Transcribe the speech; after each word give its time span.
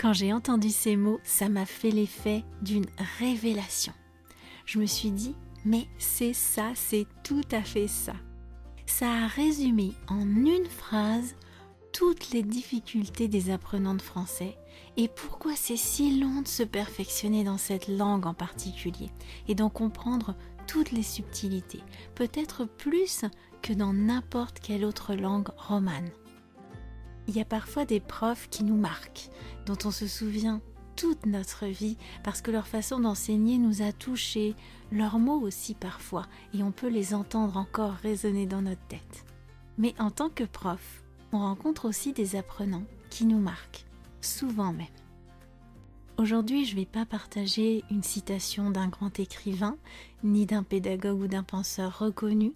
Quand 0.00 0.14
j'ai 0.14 0.32
entendu 0.32 0.70
ces 0.70 0.96
mots, 0.96 1.20
ça 1.24 1.50
m'a 1.50 1.66
fait 1.66 1.90
l'effet 1.90 2.42
d'une 2.62 2.86
révélation. 3.18 3.92
Je 4.64 4.78
me 4.78 4.86
suis 4.86 5.10
dit, 5.10 5.34
mais 5.66 5.88
c'est 5.98 6.32
ça, 6.32 6.70
c'est 6.74 7.06
tout 7.22 7.44
à 7.52 7.60
fait 7.60 7.86
ça. 7.86 8.14
Ça 8.86 9.10
a 9.10 9.26
résumé 9.26 9.92
en 10.08 10.26
une 10.26 10.64
phrase 10.64 11.34
toutes 11.92 12.30
les 12.30 12.42
difficultés 12.42 13.28
des 13.28 13.50
apprenants 13.50 13.94
de 13.94 14.00
français 14.00 14.56
et 14.96 15.06
pourquoi 15.08 15.54
c'est 15.54 15.76
si 15.76 16.18
long 16.18 16.40
de 16.40 16.48
se 16.48 16.62
perfectionner 16.62 17.44
dans 17.44 17.58
cette 17.58 17.88
langue 17.88 18.24
en 18.24 18.32
particulier 18.32 19.10
et 19.48 19.54
d'en 19.54 19.68
comprendre 19.68 20.34
toutes 20.66 20.92
les 20.92 21.02
subtilités, 21.02 21.82
peut-être 22.14 22.64
plus 22.64 23.26
que 23.60 23.74
dans 23.74 23.92
n'importe 23.92 24.60
quelle 24.60 24.86
autre 24.86 25.14
langue 25.14 25.48
romane. 25.58 26.08
Il 27.28 27.36
y 27.36 27.40
a 27.40 27.44
parfois 27.44 27.84
des 27.84 28.00
profs 28.00 28.48
qui 28.50 28.64
nous 28.64 28.76
marquent, 28.76 29.30
dont 29.66 29.78
on 29.84 29.90
se 29.90 30.06
souvient 30.06 30.60
toute 30.96 31.26
notre 31.26 31.66
vie 31.66 31.96
parce 32.24 32.42
que 32.42 32.50
leur 32.50 32.66
façon 32.66 33.00
d'enseigner 33.00 33.58
nous 33.58 33.82
a 33.82 33.92
touchés, 33.92 34.54
leurs 34.92 35.18
mots 35.18 35.40
aussi 35.40 35.74
parfois, 35.74 36.26
et 36.52 36.62
on 36.62 36.72
peut 36.72 36.88
les 36.88 37.14
entendre 37.14 37.56
encore 37.56 37.94
résonner 37.94 38.46
dans 38.46 38.62
notre 38.62 38.86
tête. 38.88 39.24
Mais 39.78 39.94
en 39.98 40.10
tant 40.10 40.28
que 40.28 40.44
prof, 40.44 41.02
on 41.32 41.38
rencontre 41.38 41.88
aussi 41.88 42.12
des 42.12 42.36
apprenants 42.36 42.84
qui 43.08 43.24
nous 43.24 43.38
marquent, 43.38 43.86
souvent 44.20 44.72
même. 44.72 44.86
Aujourd'hui, 46.18 46.66
je 46.66 46.74
ne 46.74 46.80
vais 46.80 46.86
pas 46.86 47.06
partager 47.06 47.82
une 47.90 48.02
citation 48.02 48.70
d'un 48.70 48.88
grand 48.88 49.18
écrivain, 49.18 49.78
ni 50.22 50.44
d'un 50.44 50.62
pédagogue 50.62 51.22
ou 51.22 51.26
d'un 51.28 51.42
penseur 51.42 51.98
reconnu, 51.98 52.52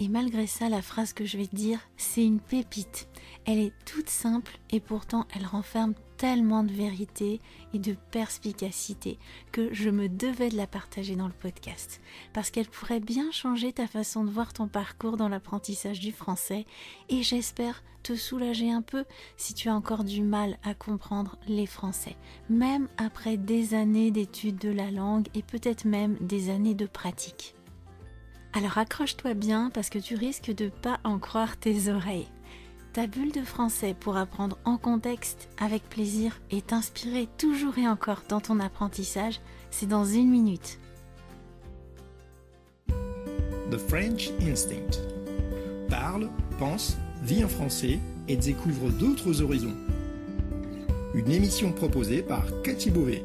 et 0.00 0.08
malgré 0.08 0.46
ça, 0.46 0.70
la 0.70 0.80
phrase 0.80 1.12
que 1.12 1.26
je 1.26 1.36
vais 1.36 1.46
te 1.46 1.54
dire, 1.54 1.78
c'est 1.98 2.24
une 2.24 2.40
pépite. 2.40 3.06
Elle 3.44 3.58
est 3.58 3.74
toute 3.84 4.08
simple 4.08 4.58
et 4.70 4.80
pourtant 4.80 5.26
elle 5.36 5.44
renferme 5.44 5.94
tellement 6.16 6.64
de 6.64 6.72
vérité 6.72 7.40
et 7.74 7.78
de 7.78 7.94
perspicacité 8.10 9.18
que 9.52 9.72
je 9.72 9.90
me 9.90 10.08
devais 10.08 10.48
de 10.48 10.56
la 10.56 10.66
partager 10.66 11.16
dans 11.16 11.26
le 11.26 11.34
podcast 11.34 12.00
parce 12.32 12.50
qu'elle 12.50 12.68
pourrait 12.68 13.00
bien 13.00 13.30
changer 13.30 13.72
ta 13.72 13.86
façon 13.86 14.24
de 14.24 14.30
voir 14.30 14.52
ton 14.54 14.68
parcours 14.68 15.18
dans 15.18 15.28
l'apprentissage 15.28 16.00
du 16.00 16.12
français 16.12 16.66
et 17.10 17.22
j'espère 17.22 17.82
te 18.02 18.14
soulager 18.14 18.70
un 18.70 18.82
peu 18.82 19.04
si 19.36 19.52
tu 19.52 19.68
as 19.68 19.74
encore 19.74 20.04
du 20.04 20.22
mal 20.22 20.58
à 20.62 20.72
comprendre 20.74 21.36
les 21.46 21.66
français, 21.66 22.16
même 22.48 22.88
après 22.96 23.36
des 23.36 23.74
années 23.74 24.10
d'études 24.10 24.58
de 24.58 24.70
la 24.70 24.90
langue 24.90 25.28
et 25.34 25.42
peut-être 25.42 25.84
même 25.84 26.16
des 26.20 26.48
années 26.48 26.74
de 26.74 26.86
pratique. 26.86 27.54
Alors 28.52 28.78
accroche-toi 28.78 29.34
bien 29.34 29.70
parce 29.72 29.90
que 29.90 29.98
tu 29.98 30.16
risques 30.16 30.52
de 30.52 30.68
pas 30.68 30.98
en 31.04 31.18
croire 31.18 31.56
tes 31.56 31.88
oreilles. 31.88 32.28
Ta 32.92 33.06
bulle 33.06 33.30
de 33.30 33.42
français 33.42 33.94
pour 33.98 34.16
apprendre 34.16 34.58
en 34.64 34.76
contexte, 34.76 35.48
avec 35.60 35.88
plaisir 35.88 36.40
et 36.50 36.60
t'inspirer 36.60 37.28
toujours 37.38 37.78
et 37.78 37.86
encore 37.86 38.22
dans 38.28 38.40
ton 38.40 38.58
apprentissage, 38.58 39.40
c'est 39.70 39.86
dans 39.86 40.04
une 40.04 40.28
minute. 40.28 40.80
The 43.70 43.78
French 43.88 44.30
Instinct. 44.40 44.98
Parle, 45.88 46.28
pense, 46.58 46.96
vit 47.22 47.44
en 47.44 47.48
français 47.48 48.00
et 48.26 48.36
découvre 48.36 48.90
d'autres 48.90 49.42
horizons. 49.42 49.76
Une 51.14 51.30
émission 51.30 51.72
proposée 51.72 52.22
par 52.22 52.44
Cathy 52.64 52.90
Beauvais. 52.90 53.24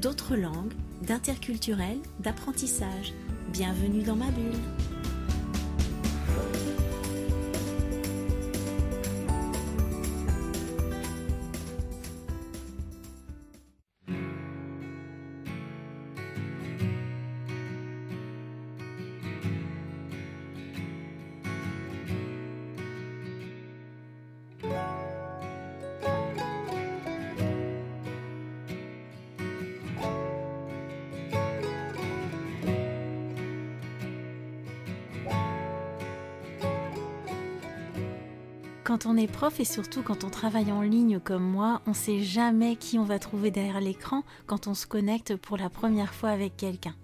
d'autres 0.00 0.34
langues, 0.34 0.72
d'interculturel, 1.02 1.98
d'apprentissage. 2.20 3.12
Bienvenue 3.52 4.02
dans 4.02 4.16
ma 4.16 4.30
bulle. 4.30 4.99
On 39.10 39.16
est 39.16 39.26
prof 39.26 39.58
et 39.58 39.64
surtout 39.64 40.02
quand 40.02 40.22
on 40.22 40.30
travaille 40.30 40.70
en 40.70 40.82
ligne 40.82 41.18
comme 41.18 41.42
moi, 41.42 41.82
on 41.88 41.94
sait 41.94 42.20
jamais 42.20 42.76
qui 42.76 42.96
on 42.96 43.02
va 43.02 43.18
trouver 43.18 43.50
derrière 43.50 43.80
l'écran 43.80 44.22
quand 44.46 44.68
on 44.68 44.74
se 44.74 44.86
connecte 44.86 45.34
pour 45.34 45.56
la 45.56 45.68
première 45.68 46.14
fois 46.14 46.28
avec 46.28 46.56
quelqu'un. 46.56 46.94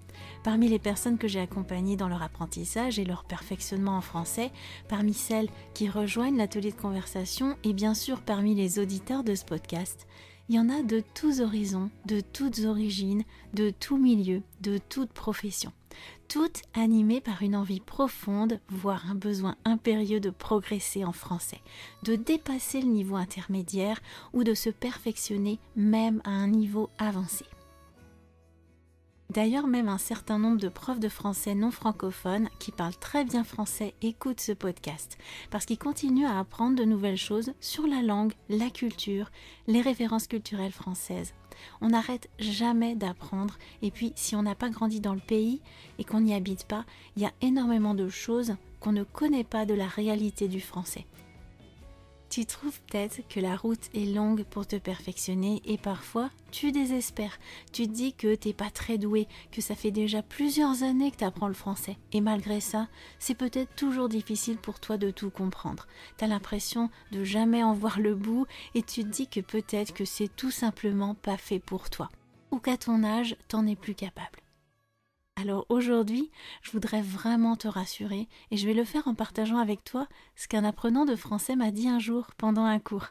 Parmi 0.44 0.68
les 0.68 0.78
personnes 0.78 1.18
que 1.18 1.26
j'ai 1.26 1.40
accompagnées 1.40 1.96
dans 1.96 2.06
leur 2.06 2.22
apprentissage 2.22 3.00
et 3.00 3.04
leur 3.04 3.24
perfectionnement 3.24 3.96
en 3.96 4.02
français, 4.02 4.52
parmi 4.88 5.14
celles 5.14 5.48
qui 5.74 5.88
rejoignent 5.88 6.38
l'atelier 6.38 6.70
de 6.70 6.80
conversation 6.80 7.56
et 7.64 7.72
bien 7.72 7.92
sûr 7.92 8.20
parmi 8.20 8.54
les 8.54 8.78
auditeurs 8.78 9.24
de 9.24 9.34
ce 9.34 9.44
podcast, 9.44 10.06
il 10.48 10.54
y 10.54 10.60
en 10.60 10.68
a 10.68 10.84
de 10.84 11.02
tous 11.14 11.40
horizons, 11.40 11.90
de 12.04 12.20
toutes 12.20 12.60
origines, 12.60 13.24
de 13.52 13.70
tous 13.70 13.98
milieux, 13.98 14.42
de 14.60 14.78
toutes 14.78 15.10
professions 15.10 15.72
toutes 16.28 16.62
animées 16.74 17.20
par 17.20 17.42
une 17.42 17.56
envie 17.56 17.80
profonde, 17.80 18.60
voire 18.68 19.10
un 19.10 19.14
besoin 19.14 19.56
impérieux 19.64 20.20
de 20.20 20.30
progresser 20.30 21.04
en 21.04 21.12
français, 21.12 21.60
de 22.02 22.16
dépasser 22.16 22.80
le 22.80 22.88
niveau 22.88 23.16
intermédiaire 23.16 24.00
ou 24.32 24.44
de 24.44 24.54
se 24.54 24.70
perfectionner 24.70 25.58
même 25.76 26.20
à 26.24 26.30
un 26.30 26.48
niveau 26.48 26.90
avancé. 26.98 27.44
D'ailleurs, 29.30 29.66
même 29.66 29.88
un 29.88 29.98
certain 29.98 30.38
nombre 30.38 30.60
de 30.60 30.68
profs 30.68 31.00
de 31.00 31.08
français 31.08 31.54
non 31.54 31.70
francophones 31.70 32.48
qui 32.58 32.70
parlent 32.70 32.96
très 32.96 33.24
bien 33.24 33.44
français 33.44 33.94
écoutent 34.00 34.40
ce 34.40 34.52
podcast 34.52 35.18
parce 35.50 35.66
qu'ils 35.66 35.78
continuent 35.78 36.26
à 36.26 36.38
apprendre 36.38 36.76
de 36.76 36.84
nouvelles 36.84 37.16
choses 37.16 37.52
sur 37.60 37.86
la 37.86 38.02
langue, 38.02 38.34
la 38.48 38.70
culture, 38.70 39.30
les 39.66 39.80
références 39.80 40.28
culturelles 40.28 40.72
françaises. 40.72 41.34
On 41.80 41.90
n'arrête 41.90 42.28
jamais 42.38 42.94
d'apprendre 42.94 43.58
et 43.82 43.90
puis 43.90 44.12
si 44.16 44.36
on 44.36 44.42
n'a 44.42 44.54
pas 44.54 44.70
grandi 44.70 45.00
dans 45.00 45.14
le 45.14 45.20
pays 45.20 45.60
et 45.98 46.04
qu'on 46.04 46.20
n'y 46.20 46.34
habite 46.34 46.64
pas, 46.64 46.84
il 47.16 47.22
y 47.22 47.26
a 47.26 47.32
énormément 47.42 47.94
de 47.94 48.08
choses 48.08 48.56
qu'on 48.80 48.92
ne 48.92 49.04
connaît 49.04 49.44
pas 49.44 49.66
de 49.66 49.74
la 49.74 49.86
réalité 49.86 50.48
du 50.48 50.60
français. 50.60 51.06
Tu 52.36 52.44
trouves 52.44 52.78
peut-être 52.82 53.26
que 53.30 53.40
la 53.40 53.56
route 53.56 53.88
est 53.94 54.14
longue 54.14 54.44
pour 54.44 54.66
te 54.66 54.76
perfectionner 54.76 55.62
et 55.64 55.78
parfois 55.78 56.28
tu 56.50 56.70
désespères. 56.70 57.38
Tu 57.72 57.86
dis 57.86 58.12
que 58.12 58.34
t'es 58.34 58.52
pas 58.52 58.68
très 58.68 58.98
doué, 58.98 59.26
que 59.50 59.62
ça 59.62 59.74
fait 59.74 59.90
déjà 59.90 60.22
plusieurs 60.22 60.82
années 60.82 61.10
que 61.10 61.16
tu 61.16 61.24
apprends 61.24 61.48
le 61.48 61.54
français. 61.54 61.96
Et 62.12 62.20
malgré 62.20 62.60
ça, 62.60 62.88
c'est 63.18 63.34
peut-être 63.34 63.74
toujours 63.74 64.10
difficile 64.10 64.58
pour 64.58 64.80
toi 64.80 64.98
de 64.98 65.10
tout 65.10 65.30
comprendre. 65.30 65.86
Tu 66.18 66.24
as 66.24 66.28
l'impression 66.28 66.90
de 67.10 67.24
jamais 67.24 67.62
en 67.62 67.72
voir 67.72 68.00
le 68.00 68.14
bout 68.14 68.46
et 68.74 68.82
tu 68.82 69.02
te 69.04 69.08
dis 69.08 69.28
que 69.28 69.40
peut-être 69.40 69.94
que 69.94 70.04
c'est 70.04 70.28
tout 70.28 70.50
simplement 70.50 71.14
pas 71.14 71.38
fait 71.38 71.58
pour 71.58 71.88
toi. 71.88 72.10
Ou 72.50 72.58
qu'à 72.58 72.76
ton 72.76 73.02
âge, 73.02 73.34
t'en 73.48 73.66
es 73.66 73.76
plus 73.76 73.94
capable. 73.94 74.45
Alors 75.38 75.66
aujourd'hui, 75.68 76.30
je 76.62 76.70
voudrais 76.70 77.02
vraiment 77.02 77.56
te 77.56 77.68
rassurer 77.68 78.26
et 78.50 78.56
je 78.56 78.66
vais 78.66 78.72
le 78.72 78.84
faire 78.84 79.06
en 79.06 79.14
partageant 79.14 79.58
avec 79.58 79.84
toi 79.84 80.08
ce 80.34 80.48
qu'un 80.48 80.64
apprenant 80.64 81.04
de 81.04 81.14
français 81.14 81.56
m'a 81.56 81.70
dit 81.70 81.88
un 81.88 81.98
jour 81.98 82.28
pendant 82.38 82.64
un 82.64 82.78
cours. 82.78 83.08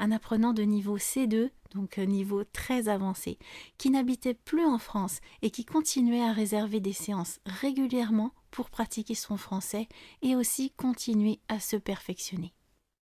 Un 0.00 0.10
apprenant 0.10 0.52
de 0.52 0.62
niveau 0.62 0.98
C2, 0.98 1.50
donc 1.76 1.98
niveau 1.98 2.42
très 2.42 2.88
avancé, 2.88 3.38
qui 3.78 3.90
n'habitait 3.90 4.34
plus 4.34 4.64
en 4.64 4.78
France 4.78 5.20
et 5.42 5.50
qui 5.50 5.64
continuait 5.64 6.24
à 6.24 6.32
réserver 6.32 6.80
des 6.80 6.92
séances 6.92 7.38
régulièrement 7.46 8.32
pour 8.50 8.70
pratiquer 8.70 9.14
son 9.14 9.36
français 9.36 9.86
et 10.20 10.34
aussi 10.34 10.72
continuer 10.72 11.38
à 11.48 11.60
se 11.60 11.76
perfectionner. 11.76 12.52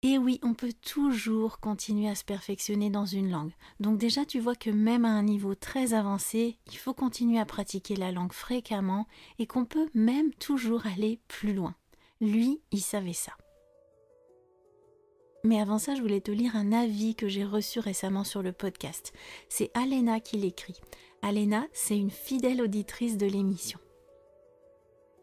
Et 0.03 0.19
oui, 0.19 0.39
on 0.43 0.53
peut 0.53 0.73
toujours 0.73 1.59
continuer 1.59 2.07
à 2.07 2.13
se 2.13 2.23
perfectionner 2.23 2.91
dans 2.91 3.05
une 3.05 3.31
langue. 3.31 3.53
Donc 3.79 3.97
déjà, 3.97 4.25
tu 4.25 4.39
vois 4.39 4.55
que 4.55 4.69
même 4.69 5.05
à 5.05 5.09
un 5.09 5.23
niveau 5.23 5.55
très 5.55 5.93
avancé, 5.93 6.59
il 6.67 6.77
faut 6.77 6.93
continuer 6.93 7.39
à 7.39 7.45
pratiquer 7.45 7.95
la 7.95 8.11
langue 8.11 8.31
fréquemment 8.31 9.07
et 9.39 9.47
qu'on 9.47 9.65
peut 9.65 9.89
même 9.95 10.31
toujours 10.35 10.85
aller 10.85 11.19
plus 11.27 11.53
loin. 11.53 11.75
Lui, 12.21 12.61
il 12.71 12.81
savait 12.81 13.13
ça. 13.13 13.33
Mais 15.43 15.59
avant 15.59 15.79
ça, 15.79 15.95
je 15.95 16.01
voulais 16.01 16.21
te 16.21 16.31
lire 16.31 16.55
un 16.55 16.73
avis 16.73 17.15
que 17.15 17.27
j'ai 17.27 17.45
reçu 17.45 17.79
récemment 17.79 18.23
sur 18.23 18.43
le 18.43 18.51
podcast. 18.51 19.13
C'est 19.49 19.71
Alena 19.73 20.19
qui 20.19 20.37
l'écrit. 20.37 20.79
Alena, 21.23 21.65
c'est 21.73 21.97
une 21.97 22.11
fidèle 22.11 22.61
auditrice 22.61 23.17
de 23.17 23.25
l'émission. 23.25 23.79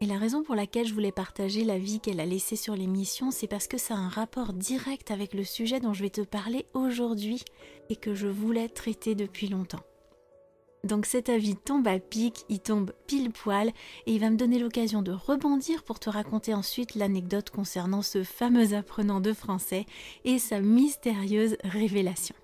Et 0.01 0.05
la 0.05 0.17
raison 0.17 0.43
pour 0.43 0.55
laquelle 0.55 0.85
je 0.85 0.93
voulais 0.93 1.11
partager 1.11 1.63
l'avis 1.63 1.99
qu'elle 1.99 2.19
a 2.19 2.25
laissé 2.25 2.55
sur 2.55 2.75
l'émission, 2.75 3.31
c'est 3.31 3.47
parce 3.47 3.67
que 3.67 3.77
ça 3.77 3.93
a 3.93 3.97
un 3.97 4.09
rapport 4.09 4.51
direct 4.51 5.09
avec 5.09 5.33
le 5.33 5.45
sujet 5.45 5.79
dont 5.79 5.93
je 5.93 6.03
vais 6.03 6.09
te 6.09 6.21
parler 6.21 6.65
aujourd'hui 6.73 7.43
et 7.89 7.95
que 7.95 8.13
je 8.13 8.27
voulais 8.27 8.67
traiter 8.67 9.15
depuis 9.15 9.47
longtemps. 9.47 9.83
Donc 10.83 11.07
cet 11.07 11.29
avis 11.29 11.55
tombe 11.55 11.87
à 11.87 11.97
pic, 11.97 12.45
il 12.47 12.59
tombe 12.59 12.91
pile 13.07 13.31
poil 13.31 13.69
et 14.05 14.13
il 14.13 14.19
va 14.19 14.29
me 14.29 14.37
donner 14.37 14.59
l'occasion 14.59 15.01
de 15.01 15.11
rebondir 15.11 15.83
pour 15.83 15.99
te 15.99 16.11
raconter 16.11 16.53
ensuite 16.53 16.93
l'anecdote 16.93 17.49
concernant 17.49 18.03
ce 18.03 18.23
fameux 18.23 18.75
apprenant 18.75 19.19
de 19.19 19.33
français 19.33 19.85
et 20.25 20.37
sa 20.37 20.59
mystérieuse 20.59 21.57
révélation. 21.63 22.35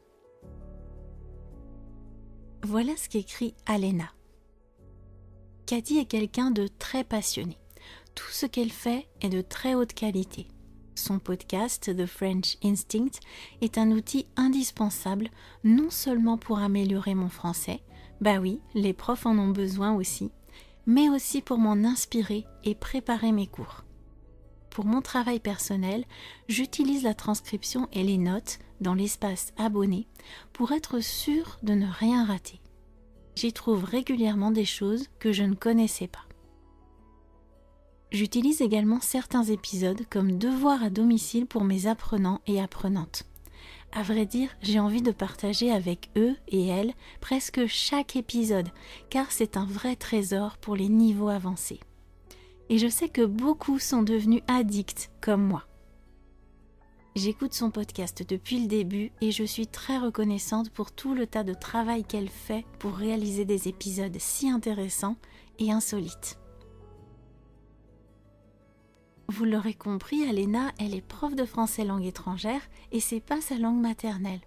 Voilà 2.63 2.95
ce 2.97 3.09
qu'écrit 3.09 3.53
Alena. 3.67 4.11
Cathy 5.71 5.99
est 5.99 6.05
quelqu'un 6.05 6.51
de 6.51 6.67
très 6.67 7.05
passionné. 7.05 7.57
Tout 8.13 8.29
ce 8.29 8.45
qu'elle 8.45 8.73
fait 8.73 9.07
est 9.21 9.29
de 9.29 9.39
très 9.39 9.73
haute 9.73 9.93
qualité. 9.93 10.49
Son 10.95 11.17
podcast 11.17 11.95
The 11.95 12.05
French 12.05 12.57
Instinct 12.61 13.21
est 13.61 13.77
un 13.77 13.91
outil 13.91 14.27
indispensable 14.35 15.29
non 15.63 15.89
seulement 15.89 16.37
pour 16.37 16.59
améliorer 16.59 17.15
mon 17.15 17.29
français, 17.29 17.79
bah 18.19 18.39
oui, 18.39 18.59
les 18.73 18.91
profs 18.91 19.25
en 19.25 19.37
ont 19.37 19.51
besoin 19.51 19.93
aussi, 19.93 20.29
mais 20.87 21.07
aussi 21.07 21.41
pour 21.41 21.57
m'en 21.57 21.87
inspirer 21.87 22.45
et 22.65 22.75
préparer 22.75 23.31
mes 23.31 23.47
cours. 23.47 23.85
Pour 24.71 24.83
mon 24.83 25.01
travail 25.01 25.39
personnel, 25.39 26.03
j'utilise 26.49 27.03
la 27.03 27.13
transcription 27.13 27.87
et 27.93 28.03
les 28.03 28.17
notes 28.17 28.59
dans 28.81 28.93
l'espace 28.93 29.53
abonné 29.55 30.05
pour 30.51 30.73
être 30.73 30.99
sûr 30.99 31.59
de 31.63 31.75
ne 31.75 31.87
rien 31.89 32.25
rater. 32.25 32.59
J'y 33.35 33.53
trouve 33.53 33.83
régulièrement 33.83 34.51
des 34.51 34.65
choses 34.65 35.07
que 35.19 35.31
je 35.31 35.43
ne 35.43 35.55
connaissais 35.55 36.07
pas. 36.07 36.25
J'utilise 38.11 38.61
également 38.61 38.99
certains 38.99 39.43
épisodes 39.43 40.01
comme 40.09 40.37
devoir 40.37 40.83
à 40.83 40.89
domicile 40.89 41.45
pour 41.45 41.63
mes 41.63 41.87
apprenants 41.87 42.41
et 42.45 42.59
apprenantes. 42.59 43.23
À 43.93 44.03
vrai 44.03 44.25
dire, 44.25 44.49
j'ai 44.61 44.79
envie 44.79 45.01
de 45.01 45.11
partager 45.11 45.71
avec 45.71 46.09
eux 46.17 46.35
et 46.47 46.67
elles 46.67 46.93
presque 47.21 47.67
chaque 47.67 48.15
épisode, 48.15 48.69
car 49.09 49.31
c'est 49.31 49.57
un 49.57 49.65
vrai 49.65 49.95
trésor 49.95 50.57
pour 50.57 50.75
les 50.75 50.89
niveaux 50.89 51.29
avancés. 51.29 51.79
Et 52.69 52.77
je 52.77 52.87
sais 52.87 53.09
que 53.09 53.25
beaucoup 53.25 53.79
sont 53.79 54.03
devenus 54.03 54.43
addicts 54.47 55.09
comme 55.21 55.43
moi. 55.43 55.65
J'écoute 57.13 57.53
son 57.53 57.71
podcast 57.71 58.23
depuis 58.25 58.61
le 58.61 58.67
début 58.69 59.11
et 59.19 59.31
je 59.31 59.43
suis 59.43 59.67
très 59.67 59.97
reconnaissante 59.97 60.69
pour 60.69 60.93
tout 60.93 61.13
le 61.13 61.27
tas 61.27 61.43
de 61.43 61.53
travail 61.53 62.05
qu'elle 62.05 62.29
fait 62.29 62.65
pour 62.79 62.93
réaliser 62.93 63.43
des 63.43 63.67
épisodes 63.67 64.15
si 64.17 64.49
intéressants 64.49 65.17
et 65.59 65.73
insolites. 65.73 66.39
Vous 69.27 69.43
l'aurez 69.43 69.73
compris, 69.73 70.23
Alena, 70.23 70.71
elle 70.79 70.95
est 70.95 71.05
prof 71.05 71.35
de 71.35 71.43
français 71.43 71.83
langue 71.83 72.05
étrangère 72.05 72.61
et 72.93 73.01
c'est 73.01 73.19
pas 73.19 73.41
sa 73.41 73.57
langue 73.57 73.81
maternelle. 73.81 74.41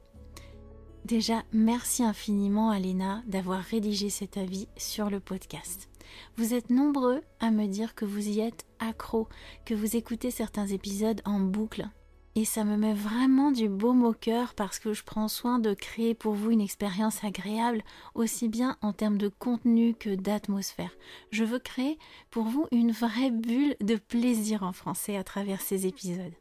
Déjà, 1.04 1.42
merci 1.52 2.02
infiniment 2.02 2.70
Alena 2.70 3.22
d'avoir 3.26 3.60
rédigé 3.60 4.08
cet 4.08 4.38
avis 4.38 4.68
sur 4.78 5.10
le 5.10 5.20
podcast. 5.20 5.90
Vous 6.38 6.54
êtes 6.54 6.70
nombreux 6.70 7.20
à 7.40 7.50
me 7.50 7.66
dire 7.66 7.94
que 7.94 8.06
vous 8.06 8.26
y 8.26 8.40
êtes 8.40 8.64
accro, 8.78 9.28
que 9.66 9.74
vous 9.74 9.96
écoutez 9.96 10.30
certains 10.30 10.66
épisodes 10.66 11.20
en 11.26 11.40
boucle 11.40 11.90
et 12.36 12.44
ça 12.44 12.64
me 12.64 12.76
met 12.76 12.94
vraiment 12.94 13.52
du 13.52 13.68
baume 13.68 14.04
au 14.04 14.12
cœur 14.12 14.54
parce 14.54 14.78
que 14.78 14.92
je 14.92 15.04
prends 15.04 15.28
soin 15.28 15.58
de 15.58 15.72
créer 15.72 16.14
pour 16.14 16.34
vous 16.34 16.50
une 16.50 16.60
expérience 16.60 17.22
agréable, 17.22 17.82
aussi 18.14 18.48
bien 18.48 18.76
en 18.82 18.92
termes 18.92 19.18
de 19.18 19.28
contenu 19.28 19.94
que 19.94 20.14
d'atmosphère. 20.14 20.96
Je 21.30 21.44
veux 21.44 21.60
créer 21.60 21.98
pour 22.30 22.44
vous 22.44 22.66
une 22.72 22.90
vraie 22.92 23.30
bulle 23.30 23.76
de 23.80 23.96
plaisir 23.96 24.64
en 24.64 24.72
français 24.72 25.16
à 25.16 25.24
travers 25.24 25.60
ces 25.60 25.86
épisodes. 25.86 26.34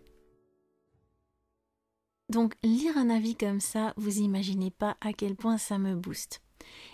Donc 2.30 2.56
lire 2.64 2.98
un 2.98 3.12
avis 3.12 3.36
comme 3.36 3.60
ça, 3.60 3.94
vous 3.96 4.20
imaginez 4.20 4.72
pas 4.72 4.98
à 5.02 5.14
quel 5.14 5.36
point 5.36 5.60
ça 5.60 5.78
me 5.78 5.96
booste. 5.96 6.42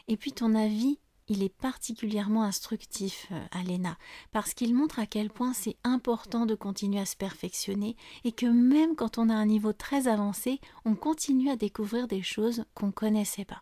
Et 0.10 0.18
puis 0.18 0.34
ton 0.34 0.56
avis, 0.56 1.00
il 1.30 1.44
est 1.44 1.56
particulièrement 1.56 2.44
instructif, 2.44 3.28
euh, 3.32 3.46
Alena, 3.52 3.98
parce 4.32 4.54
qu'il 4.54 4.74
montre 4.74 5.00
à 5.00 5.06
quel 5.06 5.30
point 5.30 5.54
c'est 5.54 5.78
important 5.84 6.46
de 6.46 6.56
continuer 6.56 7.00
à 7.00 7.06
se 7.06 7.16
perfectionner 7.16 7.96
et 8.24 8.32
que 8.32 8.48
même 8.48 8.96
quand 8.96 9.18
on 9.18 9.30
a 9.30 9.34
un 9.34 9.46
niveau 9.46 9.72
très 9.72 10.08
avancé, 10.08 10.60
on 10.86 10.96
continue 10.96 11.50
à 11.50 11.56
découvrir 11.56 12.08
des 12.08 12.24
choses 12.24 12.66
qu'on 12.74 12.88
ne 12.88 12.92
connaissait 12.92 13.46
pas, 13.46 13.62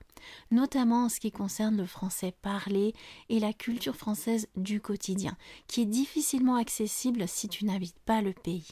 notamment 0.49 1.05
en 1.05 1.09
ce 1.09 1.19
qui 1.19 1.31
concerne 1.31 1.77
le 1.77 1.85
français 1.85 2.33
parlé 2.41 2.95
et 3.29 3.39
la 3.39 3.53
culture 3.53 3.95
française 3.95 4.47
du 4.55 4.79
quotidien, 4.79 5.37
qui 5.67 5.81
est 5.81 5.85
difficilement 5.85 6.55
accessible 6.55 7.27
si 7.27 7.49
tu 7.49 7.65
n'habites 7.65 7.99
pas 7.99 8.21
le 8.21 8.33
pays. 8.33 8.67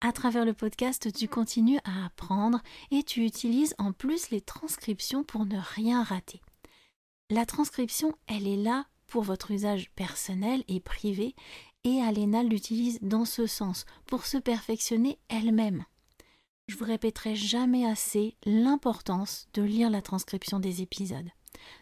À 0.00 0.10
travers 0.10 0.44
le 0.44 0.52
podcast, 0.52 1.12
tu 1.12 1.28
continues 1.28 1.78
à 1.84 2.06
apprendre 2.06 2.60
et 2.90 3.04
tu 3.04 3.24
utilises 3.24 3.76
en 3.78 3.92
plus 3.92 4.30
les 4.30 4.40
transcriptions 4.40 5.22
pour 5.22 5.46
ne 5.46 5.58
rien 5.76 6.02
rater. 6.02 6.42
La 7.32 7.46
transcription, 7.46 8.12
elle 8.26 8.46
est 8.46 8.58
là 8.58 8.84
pour 9.06 9.22
votre 9.22 9.52
usage 9.52 9.90
personnel 9.92 10.62
et 10.68 10.80
privé, 10.80 11.34
et 11.82 12.02
Alena 12.02 12.42
l'utilise 12.42 12.98
dans 13.00 13.24
ce 13.24 13.46
sens, 13.46 13.86
pour 14.04 14.26
se 14.26 14.36
perfectionner 14.36 15.18
elle-même. 15.30 15.86
Je 16.68 16.76
vous 16.76 16.84
répéterai 16.84 17.34
jamais 17.34 17.86
assez 17.86 18.36
l'importance 18.44 19.48
de 19.54 19.62
lire 19.62 19.88
la 19.88 20.02
transcription 20.02 20.60
des 20.60 20.82
épisodes. 20.82 21.30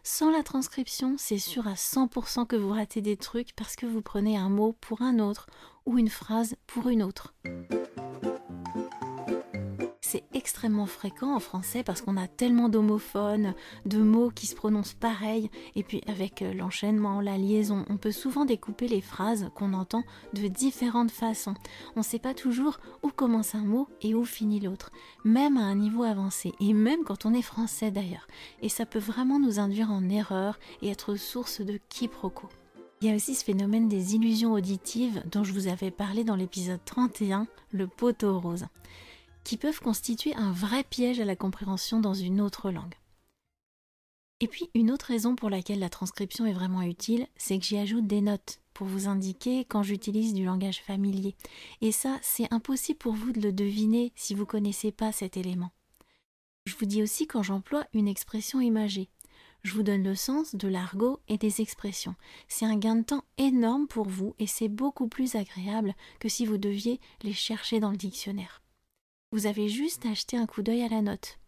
Sans 0.04 0.30
la 0.30 0.44
transcription, 0.44 1.16
c'est 1.18 1.38
sûr 1.38 1.66
à 1.66 1.74
100% 1.74 2.46
que 2.46 2.54
vous 2.54 2.70
ratez 2.70 3.00
des 3.00 3.16
trucs 3.16 3.52
parce 3.56 3.74
que 3.74 3.86
vous 3.86 4.02
prenez 4.02 4.36
un 4.36 4.50
mot 4.50 4.76
pour 4.80 5.02
un 5.02 5.18
autre 5.18 5.48
ou 5.84 5.98
une 5.98 6.10
phrase 6.10 6.54
pour 6.68 6.88
une 6.90 7.02
autre 7.02 7.34
extrêmement 10.40 10.86
fréquent 10.86 11.34
en 11.34 11.38
français 11.38 11.82
parce 11.82 12.00
qu'on 12.00 12.16
a 12.16 12.26
tellement 12.26 12.70
d'homophones, 12.70 13.52
de 13.84 13.98
mots 13.98 14.30
qui 14.30 14.46
se 14.46 14.54
prononcent 14.54 14.94
pareil, 14.94 15.50
et 15.76 15.82
puis 15.82 16.00
avec 16.06 16.40
euh, 16.40 16.54
l'enchaînement, 16.54 17.20
la 17.20 17.36
liaison, 17.36 17.84
on 17.90 17.98
peut 17.98 18.10
souvent 18.10 18.46
découper 18.46 18.88
les 18.88 19.02
phrases 19.02 19.50
qu'on 19.54 19.74
entend 19.74 20.02
de 20.32 20.48
différentes 20.48 21.10
façons. 21.10 21.52
On 21.94 22.00
ne 22.00 22.04
sait 22.04 22.18
pas 22.18 22.32
toujours 22.32 22.78
où 23.02 23.10
commence 23.10 23.54
un 23.54 23.60
mot 23.60 23.86
et 24.00 24.14
où 24.14 24.24
finit 24.24 24.60
l'autre, 24.60 24.92
même 25.24 25.58
à 25.58 25.64
un 25.64 25.74
niveau 25.74 26.04
avancé, 26.04 26.54
et 26.58 26.72
même 26.72 27.04
quand 27.04 27.26
on 27.26 27.34
est 27.34 27.42
français 27.42 27.90
d'ailleurs. 27.90 28.26
Et 28.62 28.70
ça 28.70 28.86
peut 28.86 28.98
vraiment 28.98 29.38
nous 29.38 29.58
induire 29.58 29.90
en 29.90 30.08
erreur 30.08 30.58
et 30.80 30.88
être 30.88 31.16
source 31.16 31.60
de 31.60 31.78
quiproquos. 31.90 32.48
Il 33.02 33.08
y 33.08 33.12
a 33.12 33.14
aussi 33.14 33.34
ce 33.34 33.44
phénomène 33.44 33.90
des 33.90 34.14
illusions 34.14 34.54
auditives 34.54 35.22
dont 35.30 35.44
je 35.44 35.52
vous 35.52 35.68
avais 35.68 35.90
parlé 35.90 36.24
dans 36.24 36.36
l'épisode 36.36 36.80
31, 36.86 37.46
le 37.72 37.86
poteau 37.86 38.38
rose 38.38 38.64
qui 39.44 39.56
peuvent 39.56 39.80
constituer 39.80 40.34
un 40.34 40.52
vrai 40.52 40.84
piège 40.84 41.20
à 41.20 41.24
la 41.24 41.36
compréhension 41.36 42.00
dans 42.00 42.14
une 42.14 42.40
autre 42.40 42.70
langue. 42.70 42.94
Et 44.40 44.48
puis 44.48 44.70
une 44.74 44.90
autre 44.90 45.06
raison 45.06 45.36
pour 45.36 45.50
laquelle 45.50 45.80
la 45.80 45.90
transcription 45.90 46.46
est 46.46 46.54
vraiment 46.54 46.82
utile, 46.82 47.26
c'est 47.36 47.58
que 47.58 47.64
j'y 47.64 47.76
ajoute 47.76 48.06
des 48.06 48.22
notes 48.22 48.60
pour 48.72 48.86
vous 48.86 49.06
indiquer 49.06 49.66
quand 49.66 49.82
j'utilise 49.82 50.32
du 50.32 50.44
langage 50.44 50.80
familier. 50.80 51.36
Et 51.82 51.92
ça, 51.92 52.18
c'est 52.22 52.50
impossible 52.50 52.98
pour 52.98 53.12
vous 53.12 53.32
de 53.32 53.40
le 53.40 53.52
deviner 53.52 54.12
si 54.16 54.34
vous 54.34 54.42
ne 54.42 54.46
connaissez 54.46 54.92
pas 54.92 55.12
cet 55.12 55.36
élément. 55.36 55.72
Je 56.64 56.74
vous 56.76 56.86
dis 56.86 57.02
aussi 57.02 57.26
quand 57.26 57.42
j'emploie 57.42 57.84
une 57.92 58.08
expression 58.08 58.60
imagée. 58.60 59.10
Je 59.62 59.74
vous 59.74 59.82
donne 59.82 60.02
le 60.02 60.14
sens 60.14 60.54
de 60.54 60.68
l'argot 60.68 61.20
et 61.28 61.36
des 61.36 61.60
expressions. 61.60 62.14
C'est 62.48 62.64
un 62.64 62.76
gain 62.76 62.96
de 62.96 63.04
temps 63.04 63.24
énorme 63.36 63.86
pour 63.86 64.08
vous 64.08 64.34
et 64.38 64.46
c'est 64.46 64.68
beaucoup 64.68 65.08
plus 65.08 65.34
agréable 65.34 65.94
que 66.18 66.30
si 66.30 66.46
vous 66.46 66.56
deviez 66.56 66.98
les 67.22 67.34
chercher 67.34 67.78
dans 67.78 67.90
le 67.90 67.98
dictionnaire. 67.98 68.59
Vous 69.32 69.46
avez 69.46 69.68
juste 69.68 70.06
à 70.06 70.36
un 70.36 70.46
coup 70.46 70.62
d'œil 70.62 70.82
à 70.82 70.88
la 70.88 71.02
note. 71.02 71.38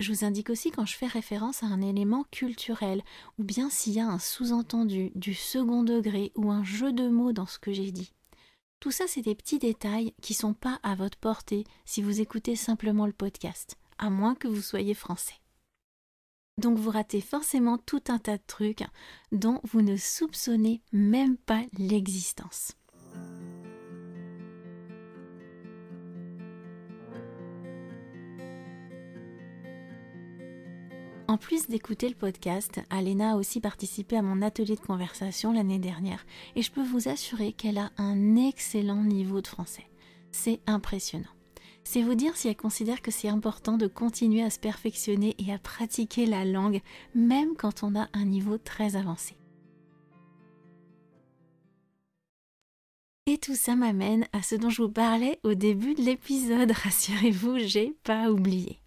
Je 0.00 0.12
vous 0.12 0.24
indique 0.24 0.50
aussi 0.50 0.72
quand 0.72 0.84
je 0.84 0.96
fais 0.96 1.06
référence 1.06 1.62
à 1.62 1.66
un 1.66 1.80
élément 1.80 2.24
culturel, 2.32 3.02
ou 3.38 3.44
bien 3.44 3.70
s'il 3.70 3.92
y 3.92 4.00
a 4.00 4.08
un 4.08 4.18
sous-entendu, 4.18 5.12
du 5.14 5.34
second 5.34 5.84
degré 5.84 6.32
ou 6.34 6.50
un 6.50 6.64
jeu 6.64 6.92
de 6.92 7.06
mots 7.08 7.32
dans 7.32 7.46
ce 7.46 7.60
que 7.60 7.72
j'ai 7.72 7.92
dit. 7.92 8.12
Tout 8.80 8.90
ça, 8.90 9.04
c'est 9.06 9.22
des 9.22 9.36
petits 9.36 9.60
détails 9.60 10.12
qui 10.20 10.34
sont 10.34 10.54
pas 10.54 10.80
à 10.82 10.96
votre 10.96 11.16
portée 11.16 11.62
si 11.84 12.02
vous 12.02 12.20
écoutez 12.20 12.56
simplement 12.56 13.06
le 13.06 13.12
podcast, 13.12 13.76
à 13.98 14.10
moins 14.10 14.34
que 14.34 14.48
vous 14.48 14.62
soyez 14.62 14.94
français. 14.94 15.36
Donc 16.58 16.76
vous 16.76 16.90
ratez 16.90 17.20
forcément 17.20 17.78
tout 17.78 18.02
un 18.08 18.18
tas 18.18 18.38
de 18.38 18.42
trucs 18.48 18.84
dont 19.30 19.60
vous 19.62 19.82
ne 19.82 19.96
soupçonnez 19.96 20.82
même 20.92 21.36
pas 21.36 21.62
l'existence. 21.78 22.72
En 31.32 31.38
plus 31.38 31.66
d'écouter 31.66 32.10
le 32.10 32.14
podcast, 32.14 32.82
Alena 32.90 33.32
a 33.32 33.36
aussi 33.36 33.58
participé 33.58 34.18
à 34.18 34.22
mon 34.22 34.42
atelier 34.42 34.76
de 34.76 34.82
conversation 34.82 35.50
l'année 35.50 35.78
dernière 35.78 36.26
et 36.56 36.60
je 36.60 36.70
peux 36.70 36.82
vous 36.82 37.08
assurer 37.08 37.54
qu'elle 37.54 37.78
a 37.78 37.90
un 37.96 38.36
excellent 38.36 39.02
niveau 39.02 39.40
de 39.40 39.46
français. 39.46 39.86
C'est 40.30 40.60
impressionnant. 40.66 41.32
C'est 41.84 42.02
vous 42.02 42.16
dire 42.16 42.36
si 42.36 42.48
elle 42.48 42.56
considère 42.56 43.00
que 43.00 43.10
c'est 43.10 43.30
important 43.30 43.78
de 43.78 43.86
continuer 43.86 44.42
à 44.42 44.50
se 44.50 44.58
perfectionner 44.58 45.34
et 45.38 45.54
à 45.54 45.58
pratiquer 45.58 46.26
la 46.26 46.44
langue, 46.44 46.82
même 47.14 47.54
quand 47.56 47.82
on 47.82 47.98
a 47.98 48.10
un 48.12 48.26
niveau 48.26 48.58
très 48.58 48.96
avancé. 48.96 49.34
Et 53.26 53.38
tout 53.38 53.54
ça 53.54 53.74
m'amène 53.74 54.26
à 54.34 54.42
ce 54.42 54.54
dont 54.54 54.68
je 54.68 54.82
vous 54.82 54.90
parlais 54.90 55.38
au 55.44 55.54
début 55.54 55.94
de 55.94 56.02
l'épisode. 56.02 56.72
Rassurez-vous, 56.84 57.58
j'ai 57.60 57.94
pas 58.04 58.30
oublié. 58.30 58.80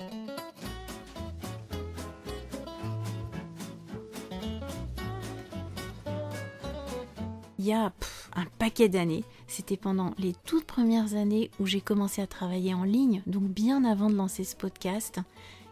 Il 7.65 7.69
y 7.69 7.73
a 7.73 7.91
un 8.35 8.45
paquet 8.59 8.89
d'années, 8.89 9.23
c'était 9.47 9.75
pendant 9.75 10.13
les 10.19 10.35
toutes 10.45 10.65
premières 10.65 11.15
années 11.15 11.49
où 11.59 11.65
j'ai 11.65 11.81
commencé 11.81 12.21
à 12.21 12.27
travailler 12.27 12.75
en 12.75 12.83
ligne, 12.83 13.23
donc 13.25 13.45
bien 13.45 13.83
avant 13.85 14.11
de 14.11 14.15
lancer 14.15 14.43
ce 14.43 14.55
podcast, 14.55 15.19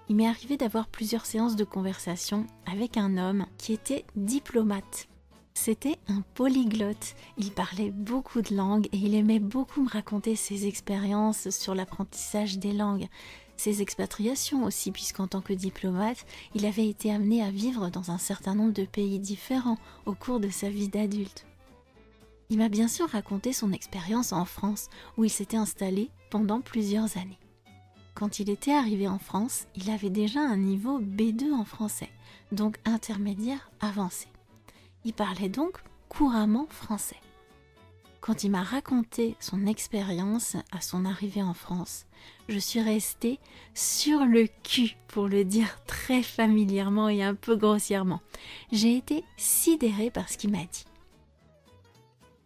il 0.10 0.16
m'est 0.16 0.26
arrivé 0.26 0.58
d'avoir 0.58 0.88
plusieurs 0.88 1.28
séances 1.28 1.56
de 1.56 1.64
conversation 1.64 2.48
avec 2.66 2.98
un 2.98 3.16
homme 3.20 3.46
qui 3.60 3.74
était 3.74 4.06
diplomate. 4.16 5.08
C'était 5.54 6.00
un 6.08 6.24
polyglotte. 6.34 7.14
Il 7.38 7.52
parlait 7.52 7.92
beaucoup 7.92 8.42
de 8.42 8.56
langues 8.56 8.88
et 8.92 8.98
il 8.98 9.14
aimait 9.14 9.38
beaucoup 9.38 9.84
me 9.84 9.90
raconter 9.90 10.36
ses 10.36 10.66
expériences 10.66 11.52
sur 11.52 11.76
l'apprentissage 11.76 12.58
des 12.58 12.74
langues, 12.74 13.08
ses 13.56 13.84
expatriations 13.84 14.64
aussi, 14.64 14.92
puisqu'en 14.92 15.28
tant 15.28 15.42
que 15.42 15.54
diplomate, 15.54 16.26
il 16.56 16.66
avait 16.66 16.90
été 16.90 17.14
amené 17.14 17.44
à 17.44 17.52
vivre 17.52 17.92
dans 17.92 18.10
un 18.10 18.18
certain 18.18 18.56
nombre 18.56 18.74
de 18.74 18.86
pays 18.86 19.20
différents 19.20 19.78
au 20.08 20.16
cours 20.16 20.40
de 20.40 20.50
sa 20.50 20.70
vie 20.70 20.88
d'adulte. 20.88 21.46
Il 22.54 22.60
m'a 22.60 22.70
bien 22.70 22.88
sûr 22.88 23.10
raconté 23.10 23.52
son 23.52 23.72
expérience 23.72 24.32
en 24.32 24.46
France, 24.46 24.90
où 25.18 25.24
il 25.24 25.32
s'était 25.32 25.58
installé 25.58 26.12
pendant 26.30 26.62
plusieurs 26.62 27.18
années. 27.18 27.40
Quand 28.14 28.38
il 28.38 28.52
était 28.52 28.74
arrivé 28.74 29.08
en 29.08 29.18
France, 29.18 29.66
il 29.76 29.90
avait 29.90 30.12
déjà 30.12 30.42
un 30.42 30.58
niveau 30.58 31.02
B2 31.02 31.52
en 31.52 31.66
français, 31.66 32.12
donc 32.52 32.78
intermédiaire 32.86 33.72
avancé. 33.80 34.28
Il 35.04 35.14
parlait 35.14 35.50
donc 35.50 35.80
couramment 36.10 36.68
français. 36.70 37.18
Quand 38.22 38.44
il 38.44 38.52
m'a 38.52 38.62
raconté 38.62 39.36
son 39.40 39.66
expérience 39.66 40.56
à 40.72 40.80
son 40.80 41.06
arrivée 41.06 41.42
en 41.42 41.56
France, 41.56 42.06
je 42.50 42.60
suis 42.60 42.82
restée 42.82 43.40
sur 43.74 44.26
le 44.26 44.48
cul, 44.62 44.96
pour 45.08 45.28
le 45.28 45.44
dire 45.44 45.80
très 45.88 46.22
familièrement 46.22 47.10
et 47.10 47.24
un 47.24 47.34
peu 47.34 47.56
grossièrement. 47.56 48.22
J'ai 48.72 48.96
été 48.96 49.24
sidérée 49.38 50.12
par 50.12 50.30
ce 50.30 50.38
qu'il 50.38 50.52
m'a 50.52 50.66
dit. 50.72 50.86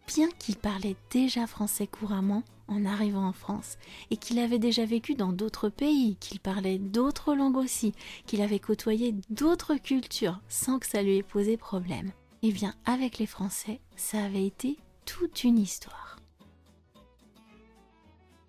Bien 0.08 0.28
qu'il 0.38 0.56
parlait 0.56 0.96
déjà 1.10 1.46
français 1.46 1.86
couramment 1.86 2.42
en 2.66 2.84
arrivant 2.86 3.26
en 3.26 3.32
France, 3.32 3.76
et 4.10 4.16
qu'il 4.16 4.38
avait 4.38 4.58
déjà 4.58 4.84
vécu 4.84 5.14
dans 5.14 5.32
d'autres 5.32 5.68
pays, 5.68 6.16
qu'il 6.16 6.40
parlait 6.40 6.78
d'autres 6.78 7.34
langues 7.34 7.56
aussi, 7.56 7.92
qu'il 8.26 8.42
avait 8.42 8.58
côtoyé 8.58 9.14
d'autres 9.30 9.76
cultures 9.76 10.40
sans 10.48 10.78
que 10.78 10.86
ça 10.86 11.02
lui 11.02 11.16
ait 11.16 11.22
posé 11.22 11.56
problème, 11.56 12.12
eh 12.42 12.52
bien, 12.52 12.74
avec 12.84 13.18
les 13.18 13.26
Français, 13.26 13.80
ça 13.96 14.24
avait 14.24 14.46
été 14.46 14.78
toute 15.04 15.44
une 15.44 15.58
histoire. 15.58 16.18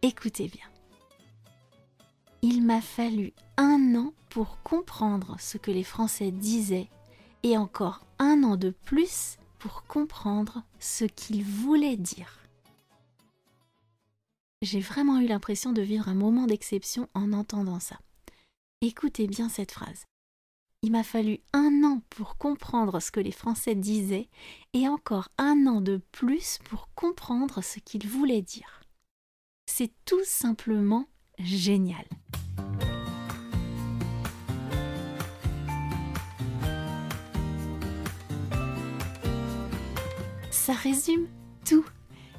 Écoutez 0.02 0.48
bien. 0.48 0.66
Il 2.42 2.64
m'a 2.64 2.82
fallu 2.82 3.34
un 3.58 3.96
an 3.96 4.14
pour 4.30 4.62
comprendre 4.64 5.36
ce 5.40 5.58
que 5.58 5.72
les 5.72 5.84
Français 5.84 6.32
disaient 6.32 6.90
et 7.44 7.58
encore 7.58 8.06
un 8.18 8.44
an 8.44 8.56
de 8.56 8.70
plus 8.70 9.39
pour 9.60 9.84
comprendre 9.84 10.64
ce 10.80 11.06
qu'ils 11.06 11.44
voulaient 11.44 11.98
dire. 11.98 12.40
J'ai 14.62 14.80
vraiment 14.80 15.20
eu 15.20 15.28
l'impression 15.28 15.72
de 15.72 15.82
vivre 15.82 16.10
un 16.10 16.16
moment 16.16 16.48
d'exception 16.48 17.08
en 17.14 17.32
entendant 17.32 17.80
ça. 17.80 18.00
Écoutez 18.82 19.28
bien 19.28 19.48
cette 19.48 19.72
phrase. 19.72 20.06
Il 20.82 20.92
m'a 20.92 21.04
fallu 21.04 21.40
un 21.54 21.84
an 21.84 22.02
pour 22.10 22.38
comprendre 22.38 23.02
ce 23.02 23.12
que 23.12 23.20
les 23.20 23.34
Français 23.34 23.76
disaient 23.76 24.30
et 24.74 24.88
encore 24.88 25.30
un 25.38 25.68
an 25.68 25.82
de 25.82 26.02
plus 26.12 26.60
pour 26.66 26.90
comprendre 26.96 27.62
ce 27.62 27.80
qu'ils 27.80 28.08
voulaient 28.08 28.42
dire. 28.42 28.82
C'est 29.66 29.92
tout 30.06 30.24
simplement 30.24 31.08
génial. 31.38 32.06
Ça 40.70 40.76
résume 40.76 41.26
tout. 41.66 41.84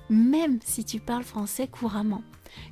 Même 0.09 0.61
si 0.63 0.85
tu 0.85 1.01
parles 1.01 1.25
français 1.25 1.67
couramment, 1.67 2.23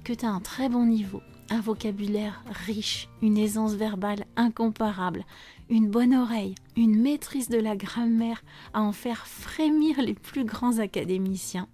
que 0.05 0.13
tu 0.13 0.25
as 0.25 0.31
un 0.31 0.39
très 0.39 0.69
bon 0.69 0.87
niveau, 0.87 1.21
un 1.51 1.61
vocabulaire 1.61 2.45
riche, 2.65 3.09
une 3.23 3.37
aisance 3.37 3.73
verbale 3.73 4.25
incomparable, 4.37 5.25
une 5.69 5.91
bonne 5.91 6.15
oreille, 6.15 6.55
une 6.77 7.03
maîtrise 7.03 7.49
de 7.49 7.59
la 7.59 7.75
grammaire 7.75 8.45
à 8.73 8.83
en 8.83 8.93
faire 8.93 9.27
frémir 9.27 10.01
les 10.01 10.15
plus 10.15 10.45
grands 10.45 10.79
académiciens. 10.79 11.67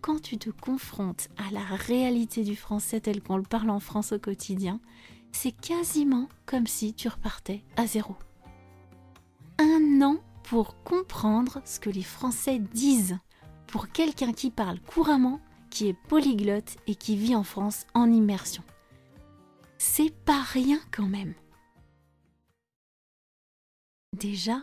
Quand 0.00 0.20
tu 0.20 0.36
te 0.36 0.50
confrontes 0.50 1.28
à 1.36 1.52
la 1.52 1.62
réalité 1.62 2.42
du 2.42 2.56
français 2.56 2.98
tel 2.98 3.22
qu'on 3.22 3.36
le 3.36 3.44
parle 3.44 3.70
en 3.70 3.78
France 3.78 4.10
au 4.10 4.18
quotidien, 4.18 4.80
c'est 5.30 5.52
quasiment 5.52 6.28
comme 6.44 6.66
si 6.66 6.92
tu 6.92 7.06
repartais 7.06 7.62
à 7.76 7.86
zéro. 7.86 8.16
Un 9.60 10.02
an 10.02 10.16
pour 10.44 10.82
comprendre 10.82 11.60
ce 11.64 11.80
que 11.80 11.90
les 11.90 12.02
Français 12.02 12.58
disent, 12.58 13.18
pour 13.66 13.88
quelqu'un 13.88 14.32
qui 14.32 14.50
parle 14.50 14.80
couramment, 14.80 15.40
qui 15.70 15.88
est 15.88 15.96
polyglotte 16.08 16.76
et 16.86 16.94
qui 16.94 17.16
vit 17.16 17.34
en 17.34 17.44
France 17.44 17.86
en 17.94 18.10
immersion. 18.10 18.62
C'est 19.78 20.14
pas 20.14 20.42
rien 20.42 20.78
quand 20.90 21.08
même. 21.08 21.34
Déjà, 24.16 24.62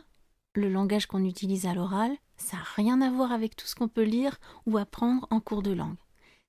le 0.54 0.70
langage 0.70 1.08
qu'on 1.08 1.26
utilise 1.26 1.66
à 1.66 1.74
l'oral, 1.74 2.16
ça 2.38 2.58
n'a 2.58 2.64
rien 2.76 3.02
à 3.02 3.10
voir 3.10 3.32
avec 3.32 3.56
tout 3.56 3.66
ce 3.66 3.76
qu'on 3.76 3.88
peut 3.88 4.04
lire 4.04 4.38
ou 4.66 4.78
apprendre 4.78 5.28
en 5.32 5.40
cours 5.40 5.64
de 5.64 5.72
langue. 5.72 5.98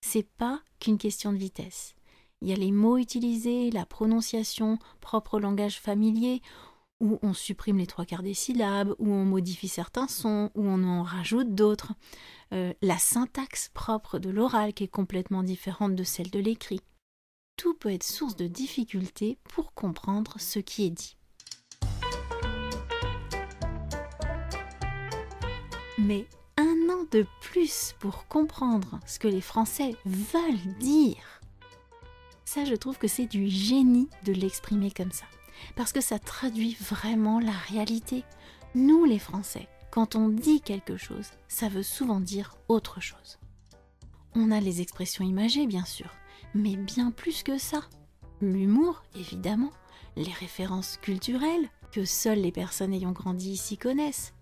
C'est 0.00 0.28
pas 0.28 0.60
qu'une 0.78 0.98
question 0.98 1.32
de 1.32 1.38
vitesse. 1.38 1.94
Il 2.42 2.48
y 2.48 2.52
a 2.52 2.56
les 2.56 2.72
mots 2.72 2.96
utilisés, 2.96 3.70
la 3.70 3.84
prononciation 3.84 4.78
propre 5.00 5.40
langage 5.40 5.78
familier, 5.78 6.40
où 7.00 7.18
on 7.22 7.32
supprime 7.32 7.78
les 7.78 7.86
trois 7.86 8.04
quarts 8.04 8.22
des 8.22 8.34
syllabes, 8.34 8.94
où 8.98 9.10
on 9.10 9.24
modifie 9.24 9.68
certains 9.68 10.08
sons, 10.08 10.50
où 10.54 10.66
on 10.66 10.84
en 10.84 11.02
rajoute 11.02 11.54
d'autres. 11.54 11.92
Euh, 12.52 12.72
la 12.82 12.98
syntaxe 12.98 13.70
propre 13.74 14.18
de 14.18 14.30
l'oral 14.30 14.74
qui 14.74 14.84
est 14.84 14.88
complètement 14.88 15.42
différente 15.42 15.94
de 15.94 16.04
celle 16.04 16.30
de 16.30 16.38
l'écrit 16.38 16.80
tout 17.60 17.74
peut 17.74 17.92
être 17.92 18.04
source 18.04 18.36
de 18.36 18.46
difficultés 18.46 19.36
pour 19.44 19.74
comprendre 19.74 20.36
ce 20.38 20.58
qui 20.60 20.86
est 20.86 20.90
dit. 20.90 21.18
Mais 25.98 26.26
un 26.56 26.88
an 26.88 27.04
de 27.10 27.26
plus 27.42 27.94
pour 27.98 28.26
comprendre 28.28 28.98
ce 29.04 29.18
que 29.18 29.28
les 29.28 29.42
Français 29.42 29.94
veulent 30.06 30.78
dire. 30.78 31.42
Ça, 32.46 32.64
je 32.64 32.74
trouve 32.74 32.96
que 32.96 33.08
c'est 33.08 33.26
du 33.26 33.50
génie 33.50 34.08
de 34.24 34.32
l'exprimer 34.32 34.90
comme 34.90 35.12
ça. 35.12 35.26
Parce 35.76 35.92
que 35.92 36.00
ça 36.00 36.18
traduit 36.18 36.76
vraiment 36.80 37.40
la 37.40 37.52
réalité. 37.52 38.24
Nous, 38.74 39.04
les 39.04 39.18
Français, 39.18 39.68
quand 39.90 40.14
on 40.14 40.28
dit 40.28 40.60
quelque 40.60 40.96
chose, 40.96 41.30
ça 41.48 41.68
veut 41.68 41.82
souvent 41.82 42.20
dire 42.20 42.56
autre 42.68 43.00
chose. 43.00 43.38
On 44.34 44.50
a 44.50 44.60
les 44.60 44.80
expressions 44.80 45.24
imagées, 45.24 45.66
bien 45.66 45.84
sûr, 45.84 46.10
mais 46.54 46.76
bien 46.76 47.10
plus 47.10 47.42
que 47.42 47.58
ça. 47.58 47.82
L'humour, 48.40 49.02
évidemment, 49.16 49.72
les 50.16 50.32
références 50.32 50.96
culturelles 50.98 51.68
que 51.92 52.04
seules 52.04 52.40
les 52.40 52.52
personnes 52.52 52.94
ayant 52.94 53.12
grandi 53.12 53.50
ici 53.50 53.76
connaissent, 53.76 54.32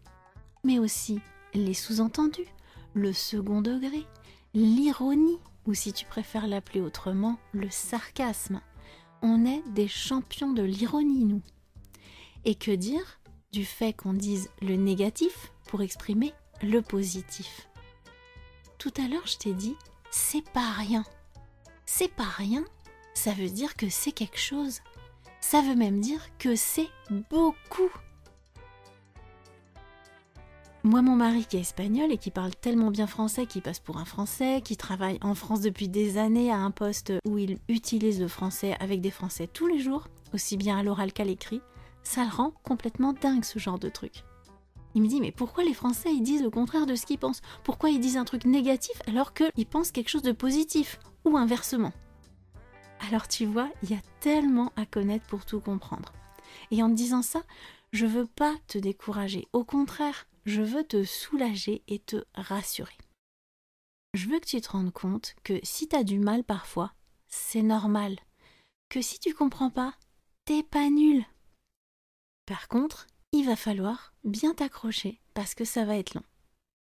mais 0.64 0.78
aussi 0.78 1.20
les 1.54 1.74
sous-entendus, 1.74 2.52
le 2.94 3.12
second 3.12 3.62
degré, 3.62 4.06
l'ironie, 4.54 5.38
ou 5.66 5.74
si 5.74 5.92
tu 5.92 6.04
préfères 6.04 6.46
l'appeler 6.46 6.80
autrement, 6.80 7.38
le 7.52 7.70
sarcasme. 7.70 8.60
On 9.22 9.44
est 9.44 9.62
des 9.70 9.88
champions 9.88 10.52
de 10.52 10.62
l'ironie, 10.62 11.24
nous. 11.24 11.42
Et 12.44 12.54
que 12.54 12.70
dire 12.70 13.20
du 13.52 13.64
fait 13.64 13.92
qu'on 13.92 14.12
dise 14.12 14.50
le 14.62 14.76
négatif 14.76 15.52
pour 15.66 15.82
exprimer 15.82 16.32
le 16.62 16.82
positif? 16.82 17.68
Tout 18.78 18.92
à 18.96 19.08
l'heure, 19.08 19.26
je 19.26 19.38
t'ai 19.38 19.52
dit, 19.52 19.76
c'est 20.10 20.48
pas 20.50 20.70
rien 20.72 21.04
c'est 21.88 22.12
pas 22.14 22.28
rien, 22.36 22.64
ça 23.14 23.32
veut 23.32 23.48
dire 23.48 23.74
que 23.74 23.88
c'est 23.88 24.12
quelque 24.12 24.38
chose. 24.38 24.80
Ça 25.40 25.62
veut 25.62 25.74
même 25.74 26.00
dire 26.00 26.20
que 26.38 26.54
c'est 26.54 26.90
beaucoup. 27.30 27.90
Moi, 30.88 31.02
mon 31.02 31.16
mari 31.16 31.44
qui 31.44 31.58
est 31.58 31.60
espagnol 31.60 32.10
et 32.10 32.16
qui 32.16 32.30
parle 32.30 32.56
tellement 32.56 32.90
bien 32.90 33.06
français 33.06 33.44
qu'il 33.44 33.60
passe 33.60 33.78
pour 33.78 33.98
un 33.98 34.06
français, 34.06 34.62
qui 34.64 34.78
travaille 34.78 35.18
en 35.20 35.34
France 35.34 35.60
depuis 35.60 35.86
des 35.86 36.16
années 36.16 36.50
à 36.50 36.56
un 36.56 36.70
poste 36.70 37.12
où 37.26 37.36
il 37.36 37.58
utilise 37.68 38.22
le 38.22 38.26
français 38.26 38.74
avec 38.80 39.02
des 39.02 39.10
français 39.10 39.50
tous 39.52 39.66
les 39.66 39.80
jours, 39.80 40.08
aussi 40.32 40.56
bien 40.56 40.78
à 40.78 40.82
l'oral 40.82 41.12
qu'à 41.12 41.24
l'écrit, 41.24 41.60
ça 42.02 42.24
le 42.24 42.30
rend 42.30 42.52
complètement 42.62 43.12
dingue 43.12 43.44
ce 43.44 43.58
genre 43.58 43.78
de 43.78 43.90
truc. 43.90 44.24
Il 44.94 45.02
me 45.02 45.08
dit 45.08 45.20
mais 45.20 45.30
pourquoi 45.30 45.62
les 45.62 45.74
Français 45.74 46.10
ils 46.10 46.22
disent 46.22 46.42
le 46.42 46.48
contraire 46.48 46.86
de 46.86 46.94
ce 46.94 47.04
qu'ils 47.04 47.18
pensent? 47.18 47.42
Pourquoi 47.64 47.90
ils 47.90 48.00
disent 48.00 48.16
un 48.16 48.24
truc 48.24 48.46
négatif 48.46 49.02
alors 49.06 49.34
qu'ils 49.34 49.66
pensent 49.66 49.92
quelque 49.92 50.08
chose 50.08 50.22
de 50.22 50.32
positif? 50.32 50.98
Ou 51.26 51.36
inversement 51.36 51.92
Alors 53.10 53.28
tu 53.28 53.44
vois, 53.44 53.68
il 53.82 53.90
y 53.90 53.94
a 53.94 54.00
tellement 54.20 54.72
à 54.74 54.86
connaître 54.86 55.26
pour 55.26 55.44
tout 55.44 55.60
comprendre. 55.60 56.14
Et 56.70 56.82
en 56.82 56.88
disant 56.88 57.20
ça, 57.20 57.42
je 57.92 58.06
veux 58.06 58.26
pas 58.26 58.54
te 58.68 58.78
décourager. 58.78 59.48
Au 59.52 59.64
contraire, 59.64 60.26
je 60.48 60.62
veux 60.62 60.84
te 60.84 61.04
soulager 61.04 61.82
et 61.88 61.98
te 61.98 62.24
rassurer. 62.34 62.96
Je 64.14 64.28
veux 64.28 64.40
que 64.40 64.46
tu 64.46 64.60
te 64.60 64.70
rendes 64.70 64.92
compte 64.92 65.34
que 65.44 65.60
si 65.62 65.88
tu 65.88 65.94
as 65.94 66.04
du 66.04 66.18
mal 66.18 66.42
parfois, 66.42 66.94
c'est 67.28 67.62
normal. 67.62 68.18
Que 68.88 69.02
si 69.02 69.20
tu 69.20 69.34
comprends 69.34 69.70
pas, 69.70 69.94
t'es 70.46 70.62
pas 70.62 70.88
nul. 70.88 71.22
Par 72.46 72.68
contre, 72.68 73.06
il 73.32 73.44
va 73.44 73.56
falloir 73.56 74.14
bien 74.24 74.54
t'accrocher 74.54 75.20
parce 75.34 75.54
que 75.54 75.66
ça 75.66 75.84
va 75.84 75.98
être 75.98 76.14
long. 76.14 76.24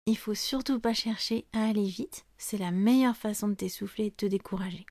Il 0.06 0.18
faut 0.18 0.34
surtout 0.34 0.80
pas 0.80 0.92
chercher 0.92 1.46
à 1.52 1.64
aller 1.68 1.86
vite, 1.86 2.26
c'est 2.36 2.58
la 2.58 2.72
meilleure 2.72 3.16
façon 3.16 3.46
de 3.46 3.54
t'essouffler 3.54 4.06
et 4.06 4.10
de 4.10 4.16
te 4.16 4.26
décourager. 4.26 4.84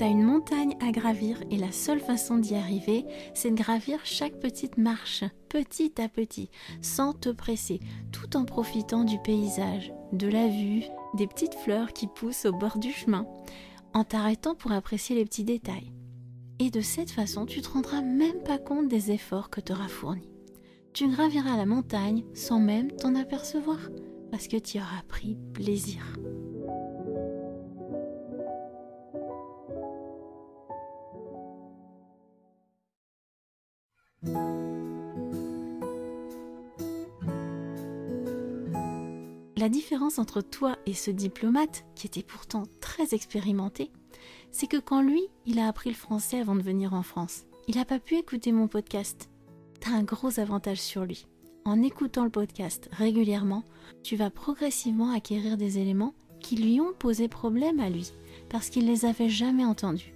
T'as 0.00 0.08
une 0.08 0.22
montagne 0.22 0.78
à 0.80 0.92
gravir 0.92 1.42
et 1.50 1.58
la 1.58 1.72
seule 1.72 2.00
façon 2.00 2.38
d'y 2.38 2.54
arriver, 2.54 3.04
c'est 3.34 3.50
de 3.50 3.54
gravir 3.54 3.98
chaque 4.02 4.40
petite 4.40 4.78
marche, 4.78 5.24
petit 5.50 5.92
à 6.00 6.08
petit, 6.08 6.48
sans 6.80 7.12
te 7.12 7.28
presser, 7.28 7.80
tout 8.10 8.34
en 8.38 8.46
profitant 8.46 9.04
du 9.04 9.18
paysage, 9.18 9.92
de 10.14 10.26
la 10.26 10.48
vue, 10.48 10.84
des 11.12 11.26
petites 11.26 11.52
fleurs 11.52 11.92
qui 11.92 12.06
poussent 12.06 12.46
au 12.46 12.52
bord 12.52 12.78
du 12.78 12.90
chemin, 12.90 13.26
en 13.92 14.04
t'arrêtant 14.04 14.54
pour 14.54 14.72
apprécier 14.72 15.16
les 15.16 15.26
petits 15.26 15.44
détails. 15.44 15.92
Et 16.60 16.70
de 16.70 16.80
cette 16.80 17.10
façon, 17.10 17.44
tu 17.44 17.60
te 17.60 17.68
rendras 17.68 18.00
même 18.00 18.42
pas 18.42 18.56
compte 18.56 18.88
des 18.88 19.10
efforts 19.10 19.50
que 19.50 19.60
t'auras 19.60 19.88
fournis. 19.88 20.30
Tu 20.94 21.08
graviras 21.08 21.58
la 21.58 21.66
montagne 21.66 22.24
sans 22.32 22.58
même 22.58 22.90
t'en 22.90 23.14
apercevoir, 23.16 23.90
parce 24.30 24.48
que 24.48 24.56
tu 24.56 24.78
auras 24.78 25.02
pris 25.08 25.36
plaisir. 25.52 26.00
La 39.60 39.68
différence 39.68 40.18
entre 40.18 40.40
toi 40.40 40.78
et 40.86 40.94
ce 40.94 41.10
diplomate, 41.10 41.84
qui 41.94 42.06
était 42.06 42.22
pourtant 42.22 42.62
très 42.80 43.12
expérimenté, 43.12 43.90
c'est 44.50 44.66
que 44.66 44.78
quand 44.78 45.02
lui, 45.02 45.20
il 45.44 45.58
a 45.58 45.68
appris 45.68 45.90
le 45.90 45.96
français 45.96 46.40
avant 46.40 46.54
de 46.54 46.62
venir 46.62 46.94
en 46.94 47.02
France, 47.02 47.44
il 47.68 47.76
n'a 47.76 47.84
pas 47.84 47.98
pu 47.98 48.16
écouter 48.16 48.52
mon 48.52 48.68
podcast. 48.68 49.28
T'as 49.78 49.90
un 49.90 50.02
gros 50.02 50.40
avantage 50.40 50.80
sur 50.80 51.04
lui. 51.04 51.26
En 51.66 51.82
écoutant 51.82 52.24
le 52.24 52.30
podcast 52.30 52.88
régulièrement, 52.90 53.64
tu 54.02 54.16
vas 54.16 54.30
progressivement 54.30 55.12
acquérir 55.12 55.58
des 55.58 55.76
éléments 55.76 56.14
qui 56.40 56.56
lui 56.56 56.80
ont 56.80 56.94
posé 56.98 57.28
problème 57.28 57.80
à 57.80 57.90
lui, 57.90 58.12
parce 58.48 58.70
qu'il 58.70 58.86
les 58.86 59.04
avait 59.04 59.28
jamais 59.28 59.66
entendus. 59.66 60.14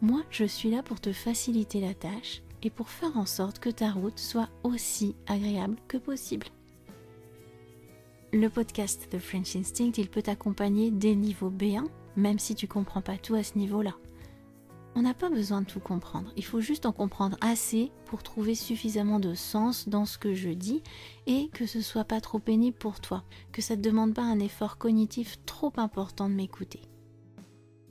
Moi, 0.00 0.22
je 0.30 0.44
suis 0.44 0.70
là 0.70 0.82
pour 0.82 1.02
te 1.02 1.12
faciliter 1.12 1.82
la 1.82 1.92
tâche 1.92 2.40
et 2.62 2.70
pour 2.70 2.88
faire 2.88 3.18
en 3.18 3.26
sorte 3.26 3.58
que 3.58 3.68
ta 3.68 3.90
route 3.90 4.18
soit 4.18 4.48
aussi 4.62 5.16
agréable 5.26 5.76
que 5.86 5.98
possible. 5.98 6.46
Le 8.30 8.50
podcast 8.50 9.08
The 9.10 9.18
French 9.18 9.56
Instinct, 9.56 9.92
il 9.96 10.10
peut 10.10 10.20
t'accompagner 10.20 10.90
dès 10.90 11.14
niveau 11.14 11.50
B1, 11.50 11.86
même 12.14 12.38
si 12.38 12.54
tu 12.54 12.68
comprends 12.68 13.00
pas 13.00 13.16
tout 13.16 13.34
à 13.34 13.42
ce 13.42 13.56
niveau-là. 13.56 13.94
On 14.94 15.00
n'a 15.00 15.14
pas 15.14 15.30
besoin 15.30 15.62
de 15.62 15.66
tout 15.66 15.80
comprendre, 15.80 16.30
il 16.36 16.44
faut 16.44 16.60
juste 16.60 16.84
en 16.84 16.92
comprendre 16.92 17.38
assez 17.40 17.90
pour 18.04 18.22
trouver 18.22 18.54
suffisamment 18.54 19.18
de 19.18 19.32
sens 19.32 19.88
dans 19.88 20.04
ce 20.04 20.18
que 20.18 20.34
je 20.34 20.50
dis 20.50 20.82
et 21.26 21.48
que 21.54 21.64
ce 21.64 21.80
soit 21.80 22.04
pas 22.04 22.20
trop 22.20 22.38
pénible 22.38 22.76
pour 22.76 23.00
toi, 23.00 23.24
que 23.50 23.62
ça 23.62 23.76
ne 23.76 23.80
te 23.80 23.88
demande 23.88 24.12
pas 24.12 24.24
un 24.24 24.40
effort 24.40 24.76
cognitif 24.76 25.38
trop 25.46 25.72
important 25.78 26.28
de 26.28 26.34
m'écouter. 26.34 26.82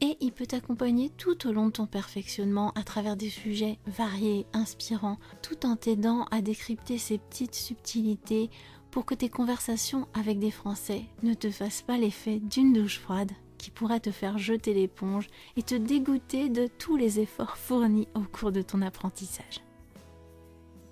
Et 0.01 0.17
il 0.21 0.31
peut 0.31 0.45
t'accompagner 0.45 1.09
tout 1.09 1.47
au 1.47 1.51
long 1.51 1.67
de 1.67 1.71
ton 1.71 1.87
perfectionnement 1.87 2.71
à 2.75 2.83
travers 2.83 3.17
des 3.17 3.31
sujets 3.31 3.79
variés, 3.87 4.45
inspirants, 4.53 5.17
tout 5.41 5.65
en 5.65 5.75
t'aidant 5.75 6.25
à 6.25 6.41
décrypter 6.41 6.99
ces 6.99 7.17
petites 7.17 7.55
subtilités 7.55 8.51
pour 8.91 9.05
que 9.05 9.15
tes 9.15 9.29
conversations 9.29 10.07
avec 10.13 10.39
des 10.39 10.51
Français 10.51 11.03
ne 11.23 11.33
te 11.33 11.49
fassent 11.49 11.81
pas 11.81 11.97
l'effet 11.97 12.39
d'une 12.39 12.73
douche 12.73 12.99
froide 12.99 13.31
qui 13.57 13.71
pourrait 13.71 13.99
te 13.99 14.11
faire 14.11 14.37
jeter 14.37 14.73
l'éponge 14.73 15.27
et 15.55 15.63
te 15.63 15.75
dégoûter 15.75 16.49
de 16.49 16.67
tous 16.67 16.95
les 16.95 17.19
efforts 17.19 17.57
fournis 17.57 18.07
au 18.13 18.21
cours 18.21 18.51
de 18.51 18.61
ton 18.61 18.81
apprentissage. 18.81 19.61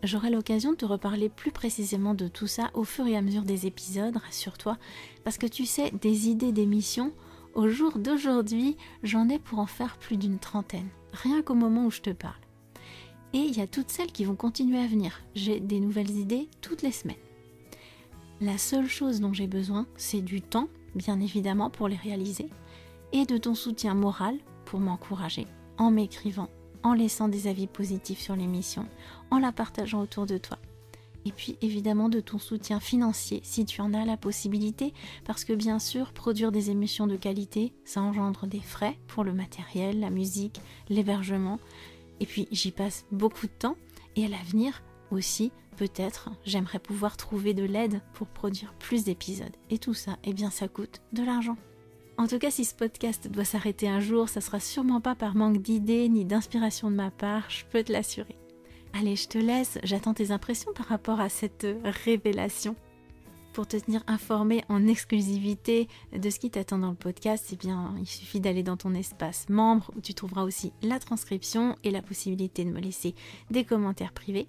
J'aurai 0.04 0.30
l'occasion 0.30 0.72
de 0.72 0.78
te 0.78 0.86
reparler 0.86 1.30
plus 1.30 1.52
précisément 1.52 2.14
de 2.14 2.28
tout 2.28 2.48
ça 2.48 2.70
au 2.74 2.84
fur 2.84 3.08
et 3.08 3.18
à 3.18 3.22
mesure 3.22 3.44
des 3.44 3.66
épisodes, 3.66 4.18
rassure-toi, 4.18 4.78
parce 5.24 5.38
que 5.38 5.48
tu 5.48 5.66
sais, 5.66 5.92
des 6.02 6.30
idées 6.30 6.52
d'émissions, 6.52 7.12
au 7.56 7.70
jour 7.70 7.98
d'aujourd'hui, 7.98 8.78
j'en 9.02 9.30
ai 9.30 9.40
pour 9.40 9.60
en 9.60 9.66
faire 9.66 9.98
plus 9.98 10.18
d'une 10.18 10.38
trentaine, 10.38 10.90
rien 11.14 11.42
qu'au 11.42 11.56
moment 11.56 11.86
où 11.86 11.92
je 11.92 12.02
te 12.02 12.12
parle. 12.12 12.34
Et 13.34 13.40
il 13.40 13.58
y 13.58 13.62
a 13.62 13.68
toutes 13.68 13.90
celles 13.90 14.12
qui 14.12 14.26
vont 14.26 14.36
continuer 14.36 14.78
à 14.78 14.88
venir. 14.88 15.22
J'ai 15.34 15.60
des 15.60 15.80
nouvelles 15.80 16.12
idées 16.12 16.50
toutes 16.62 16.84
les 16.84 16.92
semaines. 16.92 17.16
La 18.42 18.58
seule 18.58 18.88
chose 18.88 19.22
dont 19.22 19.32
j'ai 19.32 19.48
besoin, 19.48 19.88
c'est 19.96 20.22
du 20.22 20.42
temps, 20.42 20.68
bien 20.94 21.22
évidemment, 21.22 21.70
pour 21.70 21.88
les 21.88 21.96
réaliser, 21.96 22.50
et 23.14 23.26
de 23.26 23.38
ton 23.38 23.56
soutien 23.56 23.94
moral 23.94 24.38
pour 24.66 24.82
m'encourager, 24.82 25.48
en 25.78 25.90
m'écrivant, 25.90 26.50
en 26.84 26.94
laissant 26.94 27.30
des 27.30 27.48
avis 27.48 27.68
positifs 27.68 28.20
sur 28.20 28.36
l'émission, 28.36 28.88
en 29.32 29.40
la 29.40 29.54
partageant 29.54 30.02
autour 30.02 30.26
de 30.26 30.38
toi. 30.38 30.58
Et 31.24 31.32
puis 31.32 31.58
évidemment 31.62 32.10
de 32.10 32.20
ton 32.20 32.38
soutien 32.38 32.80
financier 32.82 33.40
si 33.44 33.64
tu 33.64 33.80
en 33.80 33.94
as 33.94 34.04
la 34.04 34.18
possibilité, 34.18 34.94
parce 35.24 35.46
que 35.46 35.54
bien 35.54 35.80
sûr, 35.80 36.12
produire 36.12 36.52
des 36.52 36.70
émissions 36.70 37.08
de 37.08 37.16
qualité, 37.16 37.74
ça 37.86 38.02
engendre 38.02 38.48
des 38.48 38.60
frais 38.60 39.00
pour 39.08 39.24
le 39.24 39.34
matériel, 39.34 40.02
la 40.02 40.10
musique, 40.10 40.60
l'hébergement. 40.90 41.58
Et 42.20 42.26
puis 42.26 42.50
j'y 42.52 42.72
passe 42.72 43.06
beaucoup 43.14 43.48
de 43.48 43.54
temps, 43.58 43.78
et 44.18 44.26
à 44.26 44.28
l'avenir 44.28 44.84
aussi, 45.10 45.54
Peut-être 45.78 46.30
j'aimerais 46.46 46.80
pouvoir 46.80 47.18
trouver 47.18 47.54
de 47.54 47.64
l'aide 47.64 48.02
pour 48.14 48.28
produire 48.28 48.74
plus 48.76 49.04
d'épisodes. 49.04 49.56
Et 49.70 49.78
tout 49.78 49.94
ça, 49.94 50.18
eh 50.24 50.34
bien 50.34 50.50
ça 50.50 50.68
coûte 50.68 51.02
de 51.14 51.24
l'argent. 51.24 51.58
En 52.18 52.28
tout 52.28 52.40
cas, 52.40 52.50
si 52.50 52.64
ce 52.64 52.74
podcast 52.74 53.28
doit 53.30 53.44
s'arrêter 53.44 53.90
un 53.90 54.00
jour, 54.00 54.30
ça 54.30 54.40
sera 54.40 54.62
sûrement 54.62 55.02
pas 55.02 55.16
par 55.16 55.36
manque 55.36 55.58
d'idées 55.58 56.08
ni 56.08 56.24
d'inspiration 56.24 56.90
de 56.90 56.96
ma 56.96 57.12
part, 57.12 57.50
je 57.50 57.66
peux 57.66 57.84
te 57.84 57.92
l'assurer. 57.92 58.38
Allez, 58.94 59.18
je 59.18 59.28
te 59.28 59.38
laisse, 59.38 59.78
j'attends 59.84 60.14
tes 60.14 60.32
impressions 60.32 60.72
par 60.74 60.86
rapport 60.86 61.20
à 61.20 61.28
cette 61.28 61.68
révélation. 61.84 62.78
Pour 63.52 63.68
te 63.68 63.76
tenir 63.76 64.02
informé 64.08 64.64
en 64.70 64.88
exclusivité 64.88 65.90
de 66.14 66.30
ce 66.30 66.40
qui 66.40 66.50
t'attend 66.50 66.78
dans 66.78 66.90
le 66.90 66.96
podcast, 66.96 67.50
eh 67.52 67.58
bien, 67.58 67.94
il 68.00 68.08
suffit 68.08 68.40
d'aller 68.40 68.64
dans 68.64 68.78
ton 68.78 68.94
espace 68.94 69.50
membre 69.50 69.92
où 69.98 70.02
tu 70.02 70.14
trouveras 70.14 70.44
aussi 70.44 70.72
la 70.82 71.00
transcription 71.00 71.76
et 71.84 71.92
la 71.92 72.02
possibilité 72.02 72.64
de 72.64 72.70
me 72.70 72.80
laisser 72.80 73.16
des 73.52 73.66
commentaires 73.66 74.14
privés. 74.14 74.48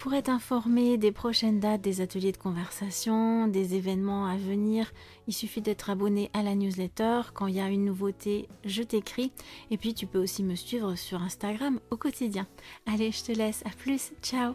Pour 0.00 0.14
être 0.14 0.30
informé 0.30 0.96
des 0.96 1.12
prochaines 1.12 1.60
dates 1.60 1.82
des 1.82 2.00
ateliers 2.00 2.32
de 2.32 2.38
conversation, 2.38 3.46
des 3.48 3.74
événements 3.74 4.24
à 4.24 4.38
venir, 4.38 4.90
il 5.28 5.34
suffit 5.34 5.60
d'être 5.60 5.90
abonné 5.90 6.30
à 6.32 6.42
la 6.42 6.54
newsletter. 6.54 7.20
Quand 7.34 7.48
il 7.48 7.56
y 7.56 7.60
a 7.60 7.68
une 7.68 7.84
nouveauté, 7.84 8.48
je 8.64 8.82
t'écris. 8.82 9.30
Et 9.70 9.76
puis 9.76 9.92
tu 9.92 10.06
peux 10.06 10.18
aussi 10.18 10.42
me 10.42 10.54
suivre 10.54 10.94
sur 10.94 11.20
Instagram 11.22 11.80
au 11.90 11.98
quotidien. 11.98 12.46
Allez, 12.86 13.12
je 13.12 13.24
te 13.24 13.32
laisse. 13.32 13.62
À 13.66 13.76
plus. 13.76 14.12
Ciao. 14.22 14.54